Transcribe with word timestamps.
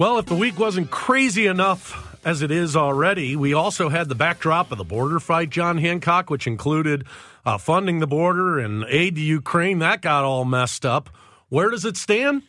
Well, 0.00 0.16
if 0.16 0.24
the 0.24 0.34
week 0.34 0.58
wasn't 0.58 0.90
crazy 0.90 1.46
enough 1.46 2.18
as 2.24 2.40
it 2.40 2.50
is 2.50 2.74
already, 2.74 3.36
we 3.36 3.52
also 3.52 3.90
had 3.90 4.08
the 4.08 4.14
backdrop 4.14 4.72
of 4.72 4.78
the 4.78 4.82
border 4.84 5.20
fight, 5.20 5.50
John 5.50 5.76
Hancock, 5.76 6.30
which 6.30 6.46
included 6.46 7.04
uh, 7.44 7.58
funding 7.58 7.98
the 7.98 8.06
border 8.06 8.58
and 8.58 8.86
aid 8.88 9.16
to 9.16 9.20
Ukraine. 9.20 9.80
That 9.80 10.00
got 10.00 10.24
all 10.24 10.46
messed 10.46 10.86
up. 10.86 11.10
Where 11.50 11.68
does 11.68 11.84
it 11.84 11.98
stand? 11.98 12.44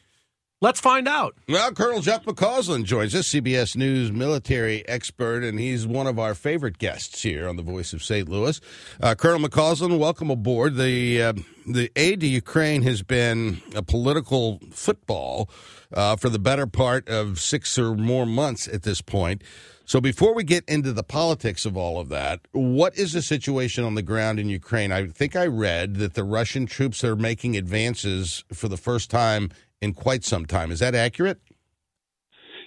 Let's 0.64 0.80
find 0.80 1.08
out. 1.08 1.34
Well, 1.50 1.72
Colonel 1.72 2.02
Jeff 2.02 2.24
McCausland 2.24 2.84
joins 2.84 3.16
us, 3.16 3.30
CBS 3.30 3.76
News 3.76 4.12
military 4.12 4.88
expert, 4.88 5.44
and 5.44 5.60
he's 5.60 5.88
one 5.88 6.06
of 6.06 6.20
our 6.20 6.36
favorite 6.36 6.78
guests 6.78 7.24
here 7.24 7.50
on 7.50 7.56
the 7.56 7.64
Voice 7.64 7.94
of 7.94 8.04
St. 8.04 8.30
Louis. 8.30 8.62
Uh, 9.02 9.16
Colonel 9.16 9.50
McCausland, 9.50 9.98
welcome 9.98 10.30
aboard. 10.30 10.76
The 10.76 11.20
uh, 11.20 11.34
the 11.66 11.90
aid 11.96 12.20
to 12.20 12.28
Ukraine 12.28 12.84
has 12.84 13.02
been 13.02 13.64
a 13.74 13.82
political 13.82 14.60
football 14.70 15.50
uh, 15.94 16.16
for 16.16 16.30
the 16.30 16.38
better 16.38 16.68
part 16.68 17.10
of 17.10 17.40
six 17.40 17.80
or 17.80 17.96
more 17.96 18.28
months 18.28 18.68
at 18.68 18.84
this 18.84 19.02
point. 19.02 19.44
So, 19.86 20.00
before 20.00 20.36
we 20.36 20.44
get 20.44 20.64
into 20.68 20.94
the 20.94 21.02
politics 21.02 21.66
of 21.66 21.76
all 21.76 22.00
of 22.00 22.10
that, 22.10 22.40
what 22.52 22.96
is 22.96 23.14
the 23.14 23.24
situation 23.24 23.84
on 23.84 23.96
the 23.96 24.04
ground 24.04 24.40
in 24.40 24.48
Ukraine? 24.48 24.92
I 24.92 25.08
think 25.08 25.36
I 25.36 25.48
read 25.48 25.96
that 25.96 26.14
the 26.14 26.24
Russian 26.24 26.68
troops 26.68 27.04
are 27.04 27.16
making 27.16 27.58
advances 27.58 28.44
for 28.54 28.68
the 28.68 28.78
first 28.78 29.10
time 29.10 29.50
in 29.82 29.94
quite 29.94 30.24
some 30.24 30.46
time. 30.46 30.72
Is 30.72 30.80
that 30.80 30.96
accurate? 30.96 31.40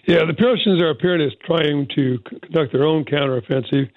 Yeah, 0.07 0.25
the 0.27 0.35
Russians 0.45 0.83
are 0.83 0.91
apparently 0.91 1.35
trying 1.47 1.89
to 1.95 2.19
conduct 2.41 2.73
their 2.73 2.85
own 2.85 3.05
counteroffensive. 3.05 3.89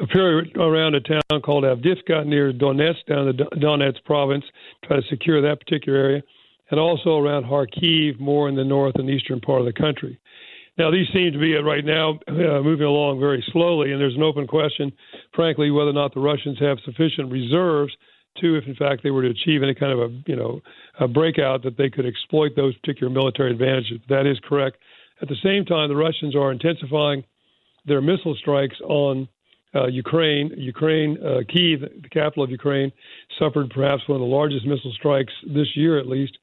Apparently 0.00 0.50
around 0.58 0.94
a 0.94 1.00
town 1.00 1.42
called 1.42 1.64
Avdiivka 1.64 2.24
near 2.24 2.52
Donetsk, 2.52 3.04
down 3.06 3.26
the 3.26 3.44
Donetsk 3.56 4.02
province, 4.04 4.44
try 4.86 4.96
to 4.96 5.02
secure 5.10 5.42
that 5.42 5.60
particular 5.60 5.98
area, 5.98 6.22
and 6.70 6.80
also 6.80 7.18
around 7.18 7.44
Kharkiv, 7.44 8.18
more 8.18 8.48
in 8.48 8.54
the 8.54 8.64
north 8.64 8.94
and 8.94 9.10
eastern 9.10 9.40
part 9.40 9.60
of 9.60 9.66
the 9.66 9.74
country. 9.74 10.18
Now, 10.78 10.90
these 10.90 11.08
seem 11.12 11.32
to 11.32 11.38
be 11.38 11.54
right 11.56 11.84
now 11.84 12.18
uh, 12.26 12.62
moving 12.62 12.86
along 12.86 13.20
very 13.20 13.44
slowly, 13.52 13.92
and 13.92 14.00
there's 14.00 14.16
an 14.16 14.22
open 14.22 14.46
question, 14.46 14.90
frankly, 15.34 15.70
whether 15.70 15.90
or 15.90 15.94
not 15.94 16.14
the 16.14 16.20
Russians 16.20 16.58
have 16.60 16.78
sufficient 16.86 17.30
reserves 17.30 17.92
if 18.56 18.66
in 18.66 18.74
fact 18.74 19.02
they 19.02 19.10
were 19.10 19.22
to 19.22 19.30
achieve 19.30 19.62
any 19.62 19.74
kind 19.74 19.92
of 19.92 20.10
a 20.10 20.22
you 20.26 20.36
know 20.36 20.60
a 20.98 21.08
breakout, 21.08 21.62
that 21.62 21.76
they 21.76 21.90
could 21.90 22.06
exploit 22.06 22.52
those 22.56 22.76
particular 22.78 23.12
military 23.12 23.50
advantages. 23.50 24.00
That 24.08 24.26
is 24.26 24.38
correct. 24.46 24.78
At 25.22 25.28
the 25.28 25.36
same 25.42 25.64
time, 25.64 25.88
the 25.88 25.96
Russians 25.96 26.34
are 26.34 26.50
intensifying 26.50 27.24
their 27.86 28.00
missile 28.00 28.34
strikes 28.36 28.76
on 28.84 29.28
uh, 29.74 29.86
Ukraine. 29.86 30.52
Ukraine, 30.56 31.18
uh, 31.24 31.40
Kiev, 31.48 31.80
the 31.80 32.08
capital 32.10 32.44
of 32.44 32.50
Ukraine, 32.50 32.92
suffered 33.38 33.70
perhaps 33.70 34.02
one 34.08 34.16
of 34.16 34.20
the 34.20 34.34
largest 34.34 34.66
missile 34.66 34.92
strikes 34.92 35.32
this 35.46 35.68
year, 35.76 35.98
at 35.98 36.08
least, 36.08 36.36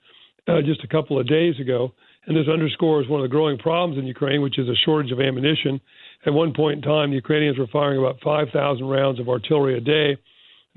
uh, 0.47 0.61
just 0.61 0.83
a 0.83 0.87
couple 0.87 1.19
of 1.19 1.27
days 1.27 1.59
ago. 1.59 1.93
And 2.25 2.35
this 2.35 2.47
underscores 2.51 3.07
one 3.07 3.21
of 3.21 3.23
the 3.23 3.33
growing 3.33 3.57
problems 3.57 3.97
in 3.97 4.05
Ukraine, 4.05 4.41
which 4.41 4.59
is 4.59 4.67
a 4.67 4.75
shortage 4.75 5.11
of 5.11 5.19
ammunition. 5.19 5.79
At 6.25 6.33
one 6.33 6.53
point 6.53 6.77
in 6.77 6.81
time, 6.81 7.09
the 7.09 7.15
Ukrainians 7.15 7.57
were 7.57 7.67
firing 7.67 7.99
about 7.99 8.19
5,000 8.21 8.85
rounds 8.85 9.19
of 9.19 9.29
artillery 9.29 9.77
a 9.77 9.81
day. 9.81 10.17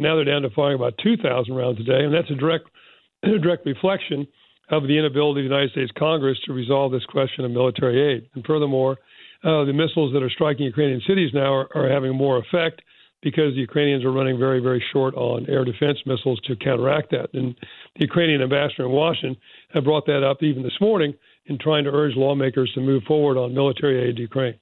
Now 0.00 0.16
they're 0.16 0.24
down 0.24 0.42
to 0.42 0.50
firing 0.50 0.76
about 0.76 0.94
2,000 1.02 1.54
rounds 1.54 1.78
a 1.78 1.84
day, 1.84 2.04
and 2.04 2.12
that's 2.12 2.30
a 2.30 2.34
direct, 2.34 2.68
a 3.22 3.38
direct 3.38 3.66
reflection 3.66 4.26
of 4.70 4.84
the 4.84 4.98
inability 4.98 5.40
of 5.40 5.44
the 5.44 5.54
United 5.54 5.70
States 5.72 5.90
Congress 5.96 6.38
to 6.46 6.52
resolve 6.52 6.90
this 6.90 7.04
question 7.04 7.44
of 7.44 7.50
military 7.50 8.14
aid. 8.14 8.30
And 8.34 8.44
furthermore, 8.46 8.98
uh, 9.44 9.64
the 9.64 9.72
missiles 9.72 10.12
that 10.14 10.22
are 10.22 10.30
striking 10.30 10.64
Ukrainian 10.64 11.02
cities 11.06 11.30
now 11.34 11.52
are, 11.52 11.68
are 11.74 11.88
having 11.88 12.14
more 12.16 12.38
effect 12.38 12.82
because 13.22 13.52
the 13.54 13.60
Ukrainians 13.60 14.04
are 14.04 14.12
running 14.12 14.38
very, 14.38 14.60
very 14.60 14.82
short 14.92 15.14
on 15.14 15.46
air 15.50 15.64
defense 15.64 15.98
missiles 16.06 16.40
to 16.46 16.56
counteract 16.56 17.10
that. 17.10 17.28
And 17.34 17.54
the 17.96 18.06
Ukrainian 18.06 18.40
ambassador 18.42 18.84
in 18.84 18.92
Washington 18.92 19.36
have 19.74 19.84
brought 19.84 20.06
that 20.06 20.24
up 20.24 20.42
even 20.42 20.62
this 20.62 20.80
morning 20.80 21.14
in 21.46 21.58
trying 21.58 21.84
to 21.84 21.90
urge 21.90 22.16
lawmakers 22.16 22.72
to 22.74 22.80
move 22.80 23.02
forward 23.04 23.36
on 23.36 23.54
military 23.54 24.08
aid 24.08 24.16
to 24.16 24.22
Ukraine. 24.22 24.54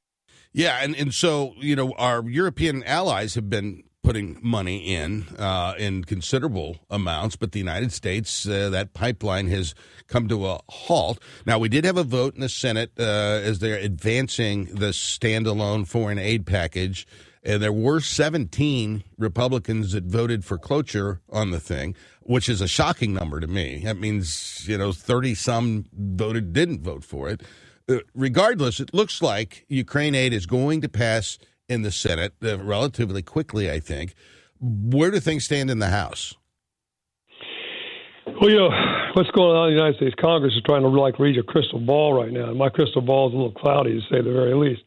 Yeah, 0.52 0.78
and, 0.82 0.96
and 0.96 1.14
so, 1.14 1.54
you 1.58 1.76
know, 1.76 1.92
our 1.98 2.28
European 2.28 2.82
allies 2.84 3.34
have 3.34 3.48
been 3.50 3.84
putting 4.08 4.38
money 4.40 4.94
in 4.94 5.26
uh, 5.38 5.74
in 5.76 6.02
considerable 6.02 6.78
amounts, 6.88 7.36
but 7.36 7.52
the 7.52 7.58
United 7.58 7.92
States, 7.92 8.48
uh, 8.48 8.70
that 8.70 8.94
pipeline 8.94 9.48
has 9.48 9.74
come 10.06 10.26
to 10.26 10.46
a 10.46 10.58
halt. 10.70 11.18
Now, 11.44 11.58
we 11.58 11.68
did 11.68 11.84
have 11.84 11.98
a 11.98 12.04
vote 12.04 12.34
in 12.34 12.40
the 12.40 12.48
Senate 12.48 12.90
uh, 12.98 13.02
as 13.02 13.58
they're 13.58 13.76
advancing 13.76 14.64
the 14.64 14.92
standalone 14.92 15.86
foreign 15.86 16.18
aid 16.18 16.46
package, 16.46 17.06
and 17.42 17.62
there 17.62 17.70
were 17.70 18.00
17 18.00 19.04
Republicans 19.18 19.92
that 19.92 20.04
voted 20.04 20.42
for 20.42 20.56
cloture 20.56 21.20
on 21.30 21.50
the 21.50 21.60
thing, 21.60 21.94
which 22.22 22.48
is 22.48 22.62
a 22.62 22.66
shocking 22.66 23.12
number 23.12 23.40
to 23.40 23.46
me. 23.46 23.82
That 23.84 23.98
means, 23.98 24.66
you 24.66 24.78
know, 24.78 24.92
30 24.92 25.34
some 25.34 25.84
voted 25.92 26.54
didn't 26.54 26.80
vote 26.80 27.04
for 27.04 27.28
it. 27.28 27.42
Uh, 27.86 27.98
regardless, 28.14 28.80
it 28.80 28.94
looks 28.94 29.20
like 29.20 29.66
Ukraine 29.68 30.14
aid 30.14 30.32
is 30.32 30.46
going 30.46 30.80
to 30.80 30.88
pass 30.88 31.36
in 31.68 31.82
the 31.82 31.90
Senate 31.90 32.32
uh, 32.42 32.58
relatively 32.58 33.22
quickly, 33.22 33.70
I 33.70 33.80
think. 33.80 34.14
Where 34.60 35.10
do 35.10 35.20
things 35.20 35.44
stand 35.44 35.70
in 35.70 35.78
the 35.78 35.88
House? 35.88 36.34
Well, 38.40 38.50
you 38.50 38.56
know, 38.56 38.70
what's 39.14 39.30
going 39.30 39.56
on 39.56 39.68
in 39.68 39.74
the 39.74 39.80
United 39.80 39.96
States 39.96 40.14
Congress 40.20 40.54
is 40.54 40.62
trying 40.66 40.82
to 40.82 40.88
like 40.88 41.18
read 41.18 41.38
a 41.38 41.42
crystal 41.42 41.80
ball 41.80 42.12
right 42.12 42.32
now. 42.32 42.50
And 42.50 42.58
my 42.58 42.68
crystal 42.68 43.02
ball 43.02 43.28
is 43.28 43.34
a 43.34 43.36
little 43.36 43.52
cloudy, 43.52 43.94
to 43.94 44.00
say 44.02 44.22
the 44.22 44.32
very 44.32 44.54
least. 44.54 44.82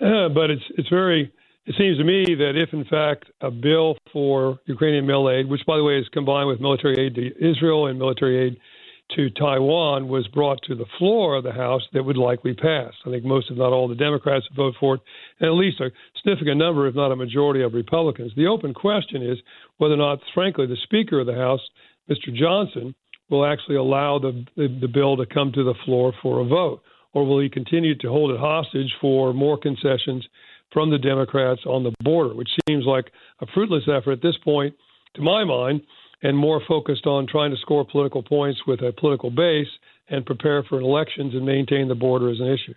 Uh, 0.00 0.28
but 0.28 0.50
it's 0.50 0.62
it's 0.76 0.88
very. 0.88 1.32
It 1.66 1.74
seems 1.78 1.96
to 1.96 2.04
me 2.04 2.34
that 2.34 2.60
if, 2.60 2.74
in 2.74 2.84
fact, 2.84 3.24
a 3.40 3.50
bill 3.50 3.96
for 4.12 4.58
Ukrainian 4.66 5.06
mil 5.06 5.30
aid, 5.30 5.48
which, 5.48 5.62
by 5.66 5.78
the 5.78 5.84
way, 5.84 5.98
is 5.98 6.06
combined 6.12 6.46
with 6.46 6.60
military 6.60 7.06
aid 7.06 7.14
to 7.14 7.32
Israel 7.40 7.86
and 7.86 7.98
military 7.98 8.48
aid 8.48 8.58
to 9.16 9.30
Taiwan 9.30 10.08
was 10.08 10.26
brought 10.28 10.60
to 10.64 10.74
the 10.74 10.86
floor 10.98 11.36
of 11.36 11.44
the 11.44 11.52
House 11.52 11.82
that 11.92 12.02
would 12.02 12.16
likely 12.16 12.54
pass. 12.54 12.92
I 13.06 13.10
think 13.10 13.24
most, 13.24 13.50
if 13.50 13.56
not 13.56 13.72
all, 13.72 13.88
the 13.88 13.94
Democrats 13.94 14.46
would 14.50 14.56
vote 14.56 14.74
for 14.78 14.94
it, 14.96 15.00
and 15.40 15.48
at 15.48 15.54
least 15.54 15.80
a 15.80 15.90
significant 16.16 16.58
number, 16.58 16.86
if 16.86 16.94
not 16.94 17.12
a 17.12 17.16
majority, 17.16 17.62
of 17.62 17.74
Republicans. 17.74 18.32
The 18.36 18.46
open 18.46 18.74
question 18.74 19.22
is 19.22 19.38
whether 19.78 19.94
or 19.94 19.98
not, 19.98 20.20
frankly, 20.34 20.66
the 20.66 20.76
Speaker 20.82 21.20
of 21.20 21.26
the 21.26 21.34
House, 21.34 21.60
Mr. 22.10 22.34
Johnson, 22.34 22.94
will 23.30 23.46
actually 23.46 23.76
allow 23.76 24.18
the, 24.18 24.44
the, 24.56 24.78
the 24.80 24.88
bill 24.88 25.16
to 25.16 25.26
come 25.26 25.52
to 25.52 25.64
the 25.64 25.74
floor 25.84 26.12
for 26.22 26.40
a 26.40 26.44
vote, 26.44 26.82
or 27.12 27.26
will 27.26 27.40
he 27.40 27.48
continue 27.48 27.96
to 27.98 28.08
hold 28.08 28.30
it 28.30 28.40
hostage 28.40 28.92
for 29.00 29.32
more 29.32 29.58
concessions 29.58 30.26
from 30.72 30.90
the 30.90 30.98
Democrats 30.98 31.62
on 31.66 31.84
the 31.84 31.94
border, 32.00 32.34
which 32.34 32.50
seems 32.68 32.84
like 32.84 33.06
a 33.40 33.46
fruitless 33.54 33.84
effort 33.84 34.12
at 34.12 34.22
this 34.22 34.36
point, 34.44 34.74
to 35.14 35.22
my 35.22 35.44
mind 35.44 35.80
and 36.24 36.36
more 36.36 36.60
focused 36.66 37.06
on 37.06 37.26
trying 37.26 37.52
to 37.52 37.56
score 37.58 37.84
political 37.84 38.22
points 38.22 38.60
with 38.66 38.80
a 38.80 38.92
political 38.92 39.30
base 39.30 39.68
and 40.08 40.26
prepare 40.26 40.64
for 40.64 40.80
elections 40.80 41.34
and 41.34 41.44
maintain 41.44 41.86
the 41.86 41.94
border 41.94 42.30
as 42.30 42.40
an 42.40 42.48
issue. 42.48 42.74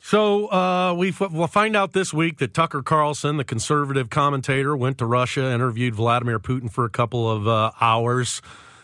So 0.00 0.48
uh, 0.48 0.94
we 0.98 1.14
will 1.18 1.46
find 1.46 1.74
out 1.74 1.94
this 1.94 2.12
week 2.12 2.36
that 2.38 2.52
Tucker 2.52 2.82
Carlson, 2.82 3.38
the 3.38 3.44
conservative 3.44 4.10
commentator, 4.10 4.76
went 4.76 4.98
to 4.98 5.06
Russia, 5.06 5.50
interviewed 5.50 5.94
Vladimir 5.94 6.38
Putin 6.38 6.70
for 6.70 6.84
a 6.84 6.90
couple 6.90 7.30
of 7.30 7.48
uh, 7.48 7.70
hours. 7.80 8.42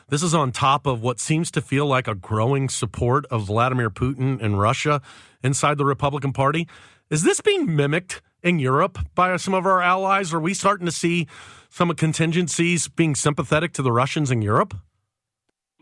This 0.08 0.22
is 0.22 0.34
on 0.34 0.50
top 0.50 0.86
of 0.86 1.02
what 1.02 1.20
seems 1.20 1.50
to 1.50 1.60
feel 1.60 1.84
like 1.84 2.08
a 2.08 2.14
growing 2.14 2.68
support 2.68 3.26
of 3.26 3.42
Vladimir 3.42 3.90
Putin 3.90 4.40
in 4.40 4.56
Russia 4.56 5.02
inside 5.42 5.76
the 5.76 5.84
Republican 5.84 6.32
Party. 6.32 6.66
Is 7.10 7.22
this 7.22 7.40
being 7.40 7.76
mimicked 7.76 8.22
in 8.42 8.58
Europe 8.58 8.98
by 9.14 9.36
some 9.36 9.54
of 9.54 9.66
our 9.66 9.82
allies? 9.82 10.32
Are 10.32 10.40
we 10.40 10.54
starting 10.54 10.86
to 10.86 10.92
see 10.92 11.26
some 11.68 11.94
contingencies 11.94 12.88
being 12.88 13.14
sympathetic 13.14 13.72
to 13.74 13.82
the 13.82 13.92
Russians 13.92 14.30
in 14.30 14.42
Europe? 14.42 14.74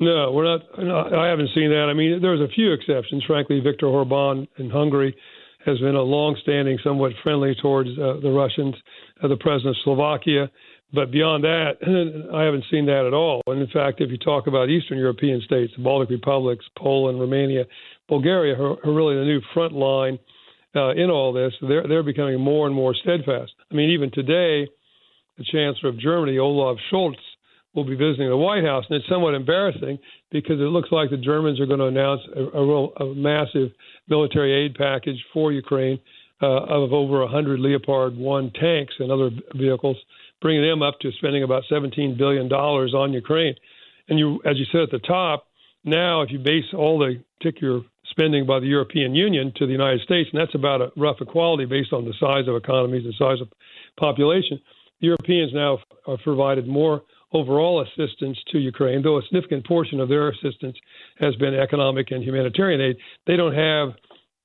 No, 0.00 0.30
we're 0.32 0.44
not. 0.44 0.60
No, 0.78 1.18
I 1.18 1.26
haven't 1.26 1.50
seen 1.54 1.70
that. 1.70 1.88
I 1.90 1.94
mean, 1.94 2.22
there's 2.22 2.40
a 2.40 2.52
few 2.54 2.72
exceptions. 2.72 3.24
Frankly, 3.26 3.60
Viktor 3.60 3.86
Orban 3.86 4.46
in 4.58 4.70
Hungary 4.70 5.16
has 5.66 5.78
been 5.80 5.96
a 5.96 6.02
long-standing, 6.02 6.78
somewhat 6.84 7.12
friendly 7.22 7.54
towards 7.60 7.90
uh, 7.98 8.20
the 8.22 8.30
Russians. 8.30 8.76
Uh, 9.20 9.26
the 9.26 9.36
president 9.36 9.76
of 9.76 9.82
Slovakia, 9.82 10.48
but 10.92 11.10
beyond 11.10 11.44
that, 11.44 11.72
I 12.34 12.44
haven't 12.44 12.64
seen 12.70 12.86
that 12.86 13.04
at 13.06 13.12
all. 13.12 13.42
And 13.46 13.60
in 13.60 13.68
fact, 13.68 14.00
if 14.00 14.10
you 14.10 14.18
talk 14.18 14.46
about 14.46 14.70
Eastern 14.70 14.98
European 14.98 15.40
states, 15.42 15.72
the 15.76 15.82
Baltic 15.82 16.10
republics, 16.10 16.64
Poland, 16.76 17.20
Romania, 17.20 17.64
Bulgaria, 18.08 18.54
are, 18.54 18.76
are 18.84 18.92
really 18.92 19.16
the 19.16 19.24
new 19.24 19.40
front 19.52 19.72
line 19.72 20.18
uh, 20.74 20.90
in 20.90 21.10
all 21.10 21.32
this. 21.32 21.52
They're 21.60 21.86
they're 21.86 22.02
becoming 22.02 22.40
more 22.40 22.66
and 22.66 22.74
more 22.74 22.94
steadfast. 22.94 23.52
I 23.70 23.74
mean, 23.74 23.90
even 23.90 24.10
today, 24.10 24.68
the 25.36 25.44
Chancellor 25.44 25.90
of 25.90 25.98
Germany, 25.98 26.38
Olaf 26.38 26.78
Scholz, 26.92 27.16
will 27.74 27.84
be 27.84 27.94
visiting 27.94 28.28
the 28.28 28.36
White 28.36 28.64
House, 28.64 28.84
and 28.88 28.98
it's 28.98 29.08
somewhat 29.08 29.34
embarrassing 29.34 29.98
because 30.30 30.58
it 30.60 30.70
looks 30.74 30.90
like 30.90 31.10
the 31.10 31.16
Germans 31.16 31.60
are 31.60 31.66
going 31.66 31.80
to 31.80 31.86
announce 31.86 32.22
a, 32.34 32.40
a, 32.40 32.86
a 32.86 33.14
massive 33.14 33.70
military 34.08 34.64
aid 34.64 34.74
package 34.74 35.22
for 35.32 35.52
Ukraine 35.52 36.00
uh, 36.42 36.64
of 36.64 36.92
over 36.92 37.20
100 37.20 37.60
Leopard 37.60 38.16
1 38.16 38.52
tanks 38.52 38.94
and 38.98 39.10
other 39.10 39.30
vehicles, 39.54 39.96
bringing 40.40 40.62
them 40.62 40.82
up 40.82 40.98
to 41.00 41.10
spending 41.18 41.42
about 41.42 41.64
17 41.68 42.16
billion 42.16 42.48
dollars 42.48 42.94
on 42.94 43.12
Ukraine. 43.12 43.54
And 44.08 44.18
you, 44.18 44.40
as 44.44 44.56
you 44.58 44.64
said 44.72 44.82
at 44.82 44.90
the 44.90 44.98
top, 45.00 45.46
now 45.84 46.22
if 46.22 46.30
you 46.30 46.38
base 46.38 46.64
all 46.76 46.98
the 46.98 47.22
particular 47.38 47.80
spending 48.18 48.46
by 48.46 48.58
the 48.58 48.66
European 48.66 49.14
Union 49.14 49.52
to 49.56 49.66
the 49.66 49.72
United 49.72 50.00
States, 50.00 50.28
and 50.32 50.40
that's 50.40 50.54
about 50.54 50.80
a 50.80 50.90
rough 50.96 51.16
equality 51.20 51.64
based 51.64 51.92
on 51.92 52.04
the 52.04 52.14
size 52.18 52.48
of 52.48 52.56
economies 52.56 53.04
and 53.04 53.14
size 53.14 53.40
of 53.40 53.48
population. 53.96 54.60
Europeans 54.98 55.52
now 55.54 55.78
have 56.06 56.18
provided 56.24 56.66
more 56.66 57.02
overall 57.32 57.82
assistance 57.82 58.36
to 58.50 58.58
Ukraine, 58.58 59.02
though 59.02 59.18
a 59.18 59.22
significant 59.22 59.66
portion 59.66 60.00
of 60.00 60.08
their 60.08 60.30
assistance 60.30 60.76
has 61.18 61.36
been 61.36 61.54
economic 61.54 62.10
and 62.10 62.24
humanitarian 62.24 62.80
aid. 62.80 62.96
They 63.26 63.36
don't 63.36 63.54
have 63.54 63.94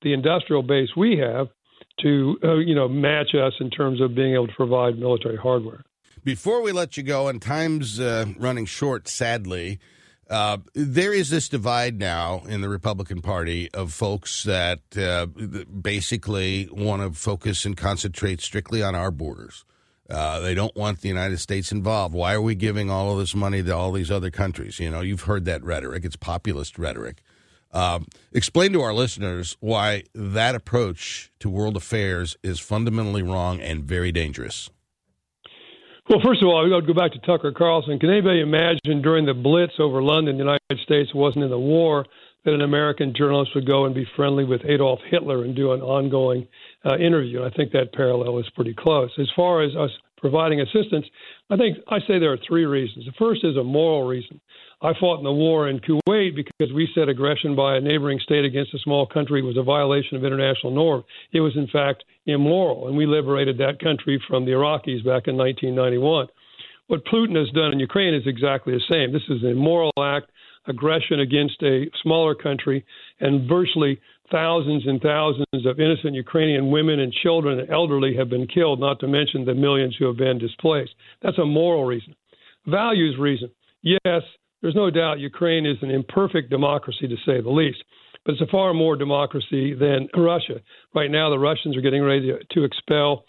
the 0.02 0.12
industrial 0.12 0.62
base 0.62 0.90
we 0.96 1.18
have 1.18 1.48
to 2.00 2.36
uh, 2.44 2.54
you 2.56 2.74
know 2.74 2.88
match 2.88 3.34
us 3.34 3.54
in 3.60 3.70
terms 3.70 4.00
of 4.00 4.14
being 4.14 4.34
able 4.34 4.46
to 4.46 4.54
provide 4.54 4.98
military 4.98 5.36
hardware. 5.36 5.84
Before 6.22 6.62
we 6.62 6.72
let 6.72 6.96
you 6.96 7.02
go, 7.02 7.26
and 7.28 7.42
time's 7.42 7.98
uh, 7.98 8.26
running 8.38 8.66
short, 8.66 9.08
sadly. 9.08 9.80
Uh, 10.28 10.58
there 10.74 11.12
is 11.12 11.30
this 11.30 11.48
divide 11.48 11.98
now 11.98 12.42
in 12.48 12.60
the 12.60 12.68
Republican 12.68 13.20
Party 13.20 13.70
of 13.72 13.92
folks 13.92 14.44
that 14.44 14.80
uh, 14.96 15.26
basically 15.26 16.68
want 16.72 17.02
to 17.02 17.18
focus 17.18 17.64
and 17.64 17.76
concentrate 17.76 18.40
strictly 18.40 18.82
on 18.82 18.94
our 18.94 19.10
borders. 19.10 19.64
Uh, 20.08 20.40
they 20.40 20.54
don't 20.54 20.76
want 20.76 21.00
the 21.00 21.08
United 21.08 21.38
States 21.38 21.72
involved. 21.72 22.14
Why 22.14 22.34
are 22.34 22.42
we 22.42 22.54
giving 22.54 22.90
all 22.90 23.12
of 23.12 23.18
this 23.18 23.34
money 23.34 23.62
to 23.62 23.74
all 23.74 23.92
these 23.92 24.10
other 24.10 24.30
countries? 24.30 24.78
You 24.78 24.90
know, 24.90 25.00
you've 25.00 25.22
heard 25.22 25.44
that 25.46 25.62
rhetoric. 25.62 26.04
It's 26.04 26.16
populist 26.16 26.78
rhetoric. 26.78 27.22
Um, 27.72 28.06
explain 28.32 28.72
to 28.74 28.82
our 28.82 28.94
listeners 28.94 29.56
why 29.60 30.04
that 30.14 30.54
approach 30.54 31.32
to 31.40 31.50
world 31.50 31.76
affairs 31.76 32.36
is 32.42 32.60
fundamentally 32.60 33.22
wrong 33.22 33.60
and 33.60 33.82
very 33.82 34.12
dangerous. 34.12 34.70
Well, 36.08 36.20
first 36.22 36.42
of 36.42 36.48
all, 36.48 36.58
I 36.60 36.74
would 36.74 36.86
go 36.86 36.92
back 36.92 37.12
to 37.12 37.18
Tucker 37.20 37.50
Carlson. 37.50 37.98
Can 37.98 38.10
anybody 38.10 38.40
imagine 38.40 39.00
during 39.00 39.24
the 39.24 39.32
Blitz 39.32 39.72
over 39.78 40.02
London, 40.02 40.36
the 40.36 40.44
United 40.44 40.84
States 40.84 41.14
wasn't 41.14 41.44
in 41.44 41.50
the 41.50 41.58
war, 41.58 42.04
that 42.44 42.52
an 42.52 42.60
American 42.60 43.14
journalist 43.16 43.52
would 43.54 43.66
go 43.66 43.86
and 43.86 43.94
be 43.94 44.06
friendly 44.14 44.44
with 44.44 44.60
Adolf 44.66 45.00
Hitler 45.10 45.44
and 45.44 45.56
do 45.56 45.72
an 45.72 45.80
ongoing 45.80 46.46
uh, 46.84 46.98
interview? 46.98 47.42
I 47.42 47.48
think 47.48 47.72
that 47.72 47.94
parallel 47.94 48.38
is 48.38 48.44
pretty 48.54 48.74
close. 48.74 49.10
As 49.18 49.30
far 49.34 49.62
as 49.62 49.74
us 49.76 49.90
providing 50.18 50.60
assistance, 50.60 51.06
I 51.48 51.56
think 51.56 51.78
I 51.88 52.00
say 52.00 52.18
there 52.18 52.32
are 52.32 52.38
three 52.46 52.66
reasons. 52.66 53.06
The 53.06 53.12
first 53.18 53.42
is 53.42 53.56
a 53.56 53.64
moral 53.64 54.06
reason. 54.06 54.42
I 54.84 54.92
fought 55.00 55.16
in 55.16 55.24
the 55.24 55.32
war 55.32 55.70
in 55.70 55.80
Kuwait 55.80 56.36
because 56.36 56.70
we 56.74 56.90
said 56.94 57.08
aggression 57.08 57.56
by 57.56 57.76
a 57.76 57.80
neighboring 57.80 58.20
state 58.22 58.44
against 58.44 58.74
a 58.74 58.78
small 58.80 59.06
country 59.06 59.40
was 59.40 59.56
a 59.56 59.62
violation 59.62 60.18
of 60.18 60.24
international 60.24 60.74
norm. 60.74 61.04
It 61.32 61.40
was, 61.40 61.56
in 61.56 61.68
fact, 61.68 62.04
immoral, 62.26 62.86
and 62.86 62.94
we 62.94 63.06
liberated 63.06 63.56
that 63.58 63.80
country 63.80 64.22
from 64.28 64.44
the 64.44 64.50
Iraqis 64.50 65.02
back 65.02 65.26
in 65.26 65.38
1991. 65.38 66.26
What 66.88 67.06
Putin 67.06 67.34
has 67.34 67.48
done 67.54 67.72
in 67.72 67.80
Ukraine 67.80 68.12
is 68.12 68.26
exactly 68.26 68.74
the 68.74 68.92
same. 68.92 69.10
This 69.10 69.22
is 69.30 69.42
an 69.42 69.52
immoral 69.52 69.90
act, 69.98 70.30
aggression 70.66 71.20
against 71.20 71.62
a 71.62 71.90
smaller 72.02 72.34
country, 72.34 72.84
and 73.20 73.48
virtually 73.48 73.98
thousands 74.30 74.86
and 74.86 75.00
thousands 75.00 75.64
of 75.64 75.80
innocent 75.80 76.12
Ukrainian 76.12 76.70
women 76.70 77.00
and 77.00 77.10
children 77.10 77.58
and 77.58 77.70
elderly 77.70 78.14
have 78.16 78.28
been 78.28 78.46
killed, 78.46 78.80
not 78.80 79.00
to 79.00 79.08
mention 79.08 79.46
the 79.46 79.54
millions 79.54 79.96
who 79.98 80.06
have 80.08 80.18
been 80.18 80.36
displaced. 80.36 80.92
That's 81.22 81.38
a 81.38 81.46
moral 81.46 81.86
reason. 81.86 82.14
Values 82.66 83.16
reason. 83.18 83.50
Yes, 83.82 84.22
there's 84.64 84.74
no 84.74 84.88
doubt 84.88 85.20
Ukraine 85.20 85.66
is 85.66 85.76
an 85.82 85.90
imperfect 85.90 86.48
democracy, 86.48 87.06
to 87.06 87.16
say 87.26 87.42
the 87.42 87.50
least, 87.50 87.84
but 88.24 88.32
it's 88.32 88.40
a 88.40 88.46
far 88.46 88.72
more 88.72 88.96
democracy 88.96 89.74
than 89.74 90.08
Russia. 90.16 90.54
Right 90.94 91.10
now, 91.10 91.28
the 91.28 91.38
Russians 91.38 91.76
are 91.76 91.82
getting 91.82 92.02
ready 92.02 92.32
to, 92.50 92.64
expel 92.64 93.24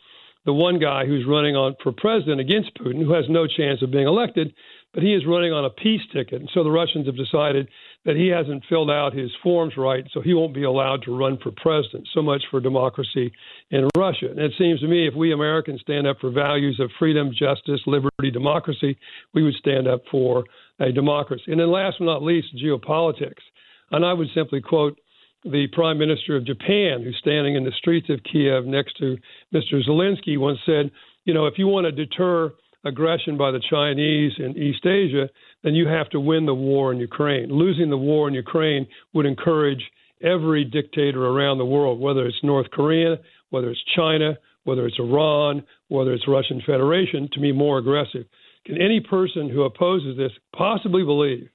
the 0.45 0.53
one 0.53 0.79
guy 0.79 1.05
who's 1.05 1.25
running 1.27 1.55
on 1.55 1.75
for 1.81 1.91
president 1.91 2.39
against 2.39 2.75
Putin, 2.75 3.03
who 3.03 3.13
has 3.13 3.25
no 3.29 3.47
chance 3.47 3.81
of 3.81 3.91
being 3.91 4.07
elected, 4.07 4.53
but 4.93 5.03
he 5.03 5.13
is 5.13 5.25
running 5.27 5.51
on 5.51 5.65
a 5.65 5.69
peace 5.69 6.01
ticket. 6.13 6.39
And 6.39 6.49
so 6.53 6.63
the 6.63 6.71
Russians 6.71 7.07
have 7.07 7.17
decided 7.17 7.67
that 8.05 8.15
he 8.15 8.27
hasn't 8.27 8.63
filled 8.69 8.89
out 8.89 9.13
his 9.13 9.31
forms 9.43 9.73
right, 9.75 10.05
so 10.13 10.21
he 10.21 10.33
won't 10.33 10.53
be 10.53 10.63
allowed 10.63 11.01
to 11.03 11.17
run 11.17 11.37
for 11.41 11.51
president. 11.51 12.07
So 12.13 12.21
much 12.21 12.43
for 12.49 12.61
democracy 12.61 13.33
in 13.71 13.89
Russia. 13.97 14.27
And 14.29 14.39
it 14.39 14.53
seems 14.57 14.79
to 14.81 14.87
me 14.87 15.07
if 15.07 15.15
we 15.15 15.33
Americans 15.33 15.81
stand 15.81 16.07
up 16.07 16.17
for 16.21 16.31
values 16.31 16.79
of 16.79 16.91
freedom, 16.97 17.31
justice, 17.37 17.81
liberty, 17.87 18.31
democracy, 18.31 18.97
we 19.33 19.43
would 19.43 19.55
stand 19.55 19.87
up 19.87 20.01
for 20.09 20.45
a 20.79 20.91
democracy. 20.91 21.45
And 21.47 21.59
then 21.59 21.71
last 21.71 21.97
but 21.99 22.05
not 22.05 22.23
least, 22.23 22.47
geopolitics. 22.55 23.43
And 23.91 24.05
I 24.05 24.13
would 24.13 24.27
simply 24.33 24.61
quote 24.61 24.97
the 25.45 25.67
prime 25.73 25.97
minister 25.99 26.35
of 26.35 26.45
Japan, 26.45 27.03
who's 27.03 27.17
standing 27.19 27.55
in 27.55 27.63
the 27.63 27.71
streets 27.77 28.09
of 28.09 28.19
Kiev 28.23 28.65
next 28.65 28.97
to 28.97 29.17
Mr. 29.53 29.81
Zelensky, 29.87 30.37
once 30.39 30.59
said, 30.65 30.91
you 31.23 31.33
know, 31.33 31.45
if 31.45 31.55
you 31.57 31.67
want 31.67 31.85
to 31.85 31.91
deter 31.91 32.51
aggression 32.83 33.37
by 33.37 33.51
the 33.51 33.61
Chinese 33.69 34.33
in 34.37 34.57
East 34.57 34.85
Asia, 34.85 35.29
then 35.63 35.73
you 35.73 35.87
have 35.87 36.09
to 36.09 36.19
win 36.19 36.45
the 36.45 36.53
war 36.53 36.91
in 36.91 36.99
Ukraine. 36.99 37.49
Losing 37.49 37.89
the 37.89 37.97
war 37.97 38.27
in 38.27 38.33
Ukraine 38.33 38.87
would 39.13 39.25
encourage 39.25 39.83
every 40.21 40.63
dictator 40.63 41.25
around 41.25 41.57
the 41.57 41.65
world, 41.65 41.99
whether 41.99 42.25
it's 42.25 42.43
North 42.43 42.69
Korea, 42.71 43.17
whether 43.49 43.69
it's 43.69 43.83
China, 43.95 44.37
whether 44.63 44.85
it's 44.87 44.99
Iran, 44.99 45.63
whether 45.89 46.13
it's 46.13 46.27
Russian 46.27 46.61
Federation, 46.65 47.29
to 47.33 47.39
be 47.39 47.51
more 47.51 47.77
aggressive. 47.77 48.25
Can 48.65 48.81
any 48.81 48.99
person 48.99 49.49
who 49.49 49.63
opposes 49.63 50.17
this 50.17 50.31
possibly 50.55 51.03
believe 51.03 51.49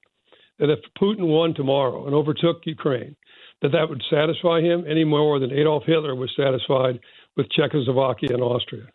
that 0.58 0.70
if 0.70 0.78
Putin 1.00 1.26
won 1.26 1.54
tomorrow 1.54 2.06
and 2.06 2.14
overtook 2.14 2.60
Ukraine, 2.64 3.16
that 3.62 3.72
that 3.72 3.88
would 3.88 4.02
satisfy 4.10 4.60
him 4.60 4.84
any 4.88 5.04
more 5.04 5.38
than 5.38 5.52
Adolf 5.52 5.84
Hitler 5.86 6.14
was 6.14 6.30
satisfied 6.36 7.00
with 7.36 7.50
Czechoslovakia 7.50 8.30
and 8.32 8.42
Austria? 8.42 8.86